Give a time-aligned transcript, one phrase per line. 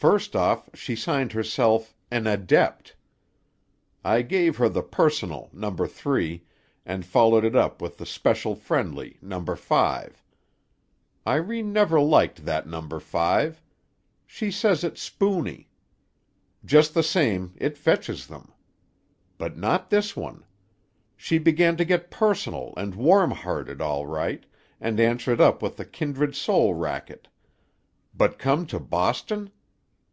[0.00, 2.94] First off she signed herself 'An Adept'.
[4.04, 5.74] I gave her the Personal, No.
[5.74, 6.44] 3,
[6.86, 9.44] and followed it up with the Special Friendly, No.
[9.44, 10.22] 5.
[11.26, 12.80] Irene never liked that No.
[13.00, 13.60] 5.
[14.24, 15.68] She says it's spoony.
[16.64, 18.52] Just the same, it fetches them.
[19.36, 20.44] But not this one.
[21.16, 24.46] She began to get personal and warm hearted, all right,
[24.80, 27.26] and answered up with the kindred soul racket.
[28.14, 29.50] But come to Boston?